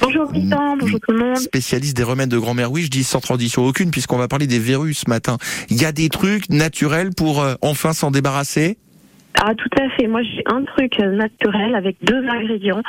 Bonjour 0.00 0.32
Vincent, 0.32 0.78
bonjour 0.78 0.98
tout 0.98 1.12
le 1.12 1.18
monde. 1.18 1.36
Spécialiste 1.36 1.94
des 1.94 2.02
remèdes 2.02 2.30
de 2.30 2.38
grand-mère, 2.38 2.72
oui, 2.72 2.84
je 2.84 2.90
dis 2.90 3.04
sans 3.04 3.20
transition 3.20 3.62
aucune, 3.66 3.90
puisqu'on 3.90 4.16
va 4.16 4.28
parler 4.28 4.46
des 4.46 4.58
verrues 4.58 4.94
ce 4.94 5.10
matin. 5.10 5.36
Il 5.68 5.78
y 5.78 5.84
a 5.84 5.92
des 5.92 6.08
trucs 6.08 6.48
naturels 6.48 7.10
pour 7.14 7.42
euh, 7.42 7.52
enfin 7.60 7.92
s'en 7.92 8.10
débarrasser? 8.10 8.78
Ah 9.34 9.52
tout 9.54 9.68
à 9.78 9.90
fait, 9.90 10.06
moi 10.06 10.22
j'ai 10.22 10.42
un 10.46 10.64
truc 10.64 10.98
euh, 11.00 11.14
naturel 11.16 11.74
avec 11.74 11.98
deux 12.02 12.26
ingrédients. 12.26 12.80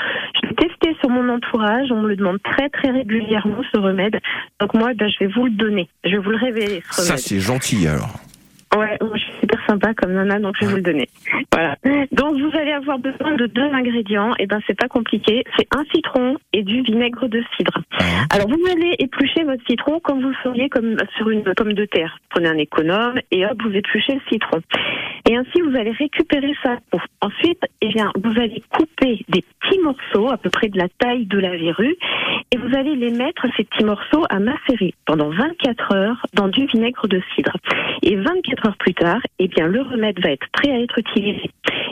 Je 0.42 0.48
l'ai 0.48 0.56
testé 0.56 0.96
sur 1.02 1.10
mon 1.10 1.28
entourage, 1.28 1.92
on 1.92 2.02
me 2.02 2.08
le 2.08 2.16
demande 2.16 2.42
très 2.44 2.70
très 2.70 2.92
régulièrement 2.92 3.62
ce 3.74 3.78
remède. 3.78 4.18
Donc 4.62 4.74
moi 4.74 4.94
ben, 4.94 5.10
je 5.10 5.26
vais 5.26 5.30
vous 5.36 5.48
le 5.48 5.52
donner, 5.52 5.90
je 6.06 6.12
vais 6.12 6.20
vous 6.20 6.32
le 6.32 6.38
révéler 6.38 6.82
ce 6.92 7.02
Ça, 7.02 7.18
c'est 7.18 7.42
gentil 7.42 7.90
alors. 7.90 8.22
Ouais, 8.74 8.98
je 9.02 9.25
sympa 9.76 9.94
comme 9.94 10.14
nana, 10.14 10.40
donc 10.40 10.56
je 10.60 10.66
vais 10.66 10.72
vous 10.72 10.78
le 10.78 10.82
donner. 10.82 11.10
Voilà. 11.52 11.76
Donc 12.12 12.40
vous 12.40 12.58
allez 12.58 12.72
avoir 12.72 13.00
besoin 13.00 13.36
de 13.36 13.46
deux 13.48 13.70
ingrédients. 13.74 14.34
Et 14.40 14.48
ben 14.48 14.60
c'est 14.68 14.78
pas 14.78 14.88
compliqué. 14.88 15.44
C'est 15.58 15.68
un 15.76 15.84
citron 15.94 16.38
et 16.54 16.64
du 16.64 16.82
vinaigre 16.82 17.28
de 17.28 17.44
cidre. 17.56 17.82
Alors 18.32 18.48
vous 18.48 18.66
allez 18.72 18.96
éplucher 19.00 19.44
votre 19.44 19.64
citron 19.68 20.00
comme 20.00 20.22
vous 20.22 20.30
le 20.30 20.36
feriez 20.44 20.70
comme 20.70 20.98
sur 21.18 21.30
une 21.30 21.44
pomme 21.44 21.74
de 21.74 21.86
terre. 21.86 22.20
Prenez 22.30 22.50
un 22.50 22.58
économe 22.58 23.20
et 23.32 23.46
hop 23.46 23.62
vous 23.64 23.72
épluchez 23.72 24.16
le 24.16 24.22
citron. 24.30 24.62
Et 25.30 25.36
ainsi 25.36 25.62
vous 25.62 25.76
allez 25.78 25.92
récupérer 25.92 26.54
sa 26.64 26.78
peau. 26.92 27.00
Ensuite, 27.22 27.64
eh 27.82 27.88
bien 27.90 28.12
vous 28.22 28.40
allez 28.40 28.64
couper 28.72 29.26
des 29.30 29.44
petits 29.60 29.80
morceaux 29.80 30.30
à 30.32 30.38
peu 30.38 30.50
près 30.50 30.70
de 30.70 30.78
la 30.78 30.88
taille 31.00 31.26
de 31.26 31.40
la 31.40 31.56
verrue 31.58 31.96
et 32.56 32.58
vous 32.58 32.74
allez 32.74 32.96
les 32.96 33.12
mettre 33.12 33.46
ces 33.58 33.66
petits 33.66 33.84
morceaux 33.84 34.24
à 34.30 34.40
macérer 34.40 34.94
pendant 35.06 35.30
24 35.30 35.94
heures 35.94 36.26
dans 36.34 36.48
du 36.48 36.66
vinaigre 36.68 37.06
de 37.06 37.22
cidre. 37.36 37.52
Et 38.02 38.16
24 38.16 38.68
heures 38.68 38.78
plus 38.78 38.94
tard, 38.94 39.20
eh 39.40 39.50
bien, 39.50 39.68
le 39.68 39.82
remède 39.82 40.24
va 40.24 40.32
être 40.32 40.48
prêt 40.54 40.72
à 40.72 40.80
être 40.80 40.98
utilisé. 40.98 41.52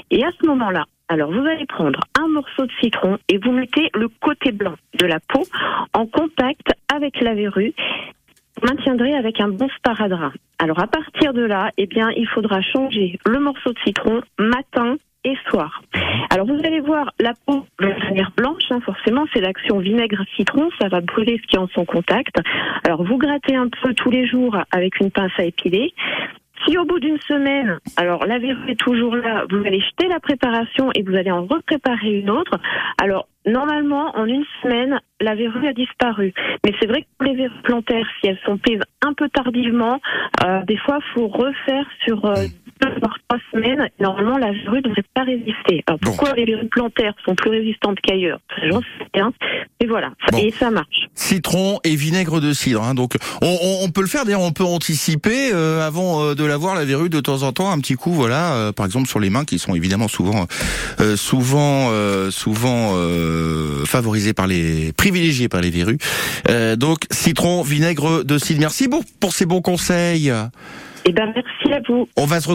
Et 0.10 0.24
à 0.24 0.30
ce 0.40 0.48
moment-là, 0.48 0.86
alors 1.10 1.32
vous 1.32 1.46
allez 1.46 1.66
prendre 1.66 2.00
un 2.18 2.30
morceau 2.30 2.66
de 2.66 2.72
citron 2.82 3.18
et 3.28 3.40
vous 3.40 3.52
mettez 3.52 3.90
le 3.94 4.08
côté 4.08 4.54
blanc 4.54 4.76
de 4.98 5.06
la 5.06 5.20
peau 5.20 5.44
en 5.94 6.06
contact 6.06 6.68
avec 6.94 7.20
la 7.20 7.34
verrue. 7.34 7.74
Vous 8.62 8.68
maintiendrez 8.68 9.16
avec 9.16 9.42
un 9.42 9.50
bon 9.50 9.68
sparadrap. 9.78 10.32
Alors 10.60 10.80
à 10.80 10.88
partir 10.88 11.34
de 11.34 11.42
là, 11.42 11.72
eh 11.78 11.88
bien, 11.88 12.10
il 12.12 12.28
faudra 12.30 12.62
changer 12.62 13.20
le 13.26 13.40
morceau 13.40 13.74
de 13.74 13.80
citron 13.86 14.22
matin 14.40 14.96
et 15.24 15.36
soir. 15.50 15.82
Alors 16.30 16.48
vous 16.48 16.60
allez 16.64 16.80
voir 16.80 17.12
la 17.20 17.34
peau 17.46 17.66
va 17.80 17.92
devenir 17.92 18.32
blanche, 18.36 18.64
hein, 18.72 18.80
forcément 18.86 19.26
c'est 19.34 19.42
l'action 19.42 19.80
vinaigre-citron, 19.80 20.70
ça 20.82 20.88
va 20.88 21.02
brûler 21.02 21.40
ce 21.42 21.48
qui 21.48 21.56
est 21.56 21.60
en 21.60 21.68
son 21.68 21.86
contact. 21.86 22.36
Alors 22.86 23.04
vous 23.04 23.18
grattez 23.18 23.56
un 23.56 23.70
peu 23.70 23.94
tous 23.94 24.10
les 24.10 24.28
jours 24.28 24.58
avec 24.72 25.00
une 25.00 25.12
pince 25.12 25.32
à 25.38 25.44
épiler. 25.44 25.94
Si 26.66 26.78
au 26.78 26.86
bout 26.86 27.00
d'une 27.00 27.20
semaine, 27.28 27.80
alors 27.98 28.26
la 28.26 28.40
verrue 28.40 28.72
est 28.72 28.80
toujours 28.80 29.16
là, 29.16 29.44
vous 29.50 29.66
allez 29.66 29.82
jeter 29.82 30.08
la 30.08 30.20
préparation 30.20 30.92
et 30.96 31.02
vous 31.02 31.16
allez 31.16 31.32
en 31.32 31.46
repréparer 31.46 32.20
une 32.20 32.30
autre. 32.30 32.58
Alors 33.02 33.28
normalement, 33.46 34.16
en 34.16 34.26
une 34.26 34.46
semaine, 34.62 35.00
la 35.20 35.36
verrue 35.36 35.68
a 35.68 35.74
disparu. 35.74 36.34
Mais 36.66 36.74
c'est 36.80 36.88
vrai 36.88 37.02
que 37.02 37.08
pour 37.18 37.28
les 37.28 37.36
verrues 37.36 37.62
plantaires, 37.64 38.08
si 38.20 38.30
elles 38.30 38.40
sont 38.46 38.58
prises 38.58 38.82
un 39.02 39.14
peu 39.14 39.28
tardivement, 39.30 40.00
euh, 40.46 40.62
des 40.64 40.78
fois, 40.78 41.00
faut 41.14 41.28
refaire 41.28 41.86
sur 42.06 42.24
euh, 42.26 42.36
deux 42.82 42.94
trois 43.38 43.60
semaines. 43.60 43.88
Normalement, 44.00 44.38
la 44.38 44.52
verrue 44.52 44.78
ne 44.78 44.82
devrait 44.82 45.04
pas 45.14 45.24
résister. 45.24 45.84
Alors 45.88 46.00
Bon. 46.00 46.10
pourquoi 46.12 46.34
les 46.34 46.46
verrues 46.46 46.68
plantaires 46.68 47.14
sont 47.26 47.36
plus 47.36 47.50
résistantes 47.50 47.98
qu'ailleurs? 48.02 48.40
J'en 48.70 48.80
sais 48.82 48.88
rien. 49.14 49.34
Et 49.80 49.88
voilà, 49.88 50.12
Bon. 50.32 50.38
et 50.38 50.52
ça 50.52 50.70
marche. 50.72 51.08
Citron 51.16 51.80
et 51.84 51.96
vinaigre 51.96 52.40
de 52.40 52.54
cidre. 52.54 52.84
hein. 52.84 52.94
Donc, 52.94 53.16
on, 53.42 53.48
on- 53.48 53.86
on 53.86 53.90
peut 53.90 54.02
le 54.02 54.08
faire. 54.08 54.26
D'ailleurs, 54.26 54.42
on 54.42 54.52
peut 54.52 54.64
anticiper 54.64 55.52
euh, 55.54 55.86
avant 55.86 56.24
euh, 56.24 56.36
de 56.36 56.44
l'avoir 56.46 56.76
la 56.76 56.86
verrue 56.86 57.10
de 57.10 57.20
temps 57.20 57.44
en 57.44 57.52
temps, 57.52 57.72
un 57.72 57.80
petit 57.80 57.96
coup, 57.96 58.12
voilà, 58.12 58.54
euh, 58.54 58.72
par 58.72 58.86
exemple 58.86 59.08
sur 59.08 59.20
les 59.20 59.30
mains 59.30 59.46
qui 59.46 59.60
sont 59.60 59.76
évidemment 59.76 60.08
souvent, 60.08 60.46
euh, 61.00 61.16
souvent, 61.16 61.90
souvent 62.32 62.94
favorisées 63.86 64.34
par 64.34 64.48
les, 64.48 64.92
privilégiées 64.94 65.50
par 65.50 65.62
les 65.62 65.70
verrues. 65.70 65.98
Donc, 66.78 67.00
citron, 67.12 67.62
vinaigre 67.62 68.24
de 68.24 68.38
cidre. 68.38 68.60
Merci 68.62 68.88
beaucoup 68.88 69.04
pour 69.20 69.34
ces 69.34 69.46
bons 69.46 69.62
conseils. 69.62 70.32
Et 71.06 71.12
ben 71.12 71.34
merci 71.36 71.74
à 71.74 71.82
vous. 71.88 72.08
On 72.16 72.26
va 72.26 72.40
se 72.40 72.48
retrouver. 72.48 72.52